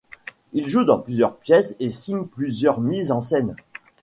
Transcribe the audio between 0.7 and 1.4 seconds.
dans plusieurs